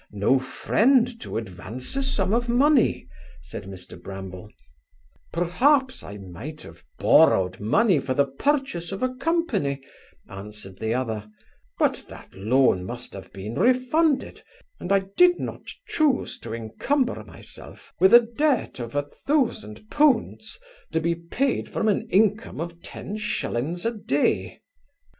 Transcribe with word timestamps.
no 0.11 0.39
friend 0.39 1.21
to 1.21 1.37
advance 1.37 1.95
a 1.95 2.01
sum 2.01 2.33
of 2.33 2.49
money?' 2.49 3.07
(said 3.39 3.65
Mr 3.65 4.01
Bramble) 4.01 4.49
'Perhaps, 5.31 6.01
I 6.01 6.17
might 6.17 6.63
have 6.63 6.83
borrowed 6.97 7.59
money 7.59 7.99
for 7.99 8.15
the 8.15 8.25
purchase 8.25 8.91
of 8.91 9.03
a 9.03 9.13
company 9.13 9.79
(answered 10.27 10.79
the 10.79 10.95
other); 10.95 11.29
but 11.77 12.03
that 12.07 12.33
loan 12.33 12.83
must 12.83 13.13
have 13.13 13.31
been 13.31 13.53
refunded; 13.59 14.41
and 14.79 14.91
I 14.91 15.05
did 15.17 15.39
not 15.39 15.65
chuse 15.87 16.39
to 16.39 16.51
incumber 16.51 17.23
myself 17.23 17.93
with 17.99 18.11
a 18.15 18.21
debt 18.21 18.79
of 18.79 18.95
a 18.95 19.03
thousand 19.03 19.87
pounds, 19.91 20.57
to 20.93 20.99
be 20.99 21.13
payed 21.13 21.69
from 21.69 21.87
an 21.87 22.07
income 22.09 22.59
of 22.59 22.81
ten 22.81 23.17
shillings 23.17 23.85
a 23.85 23.91
day. 23.91 24.61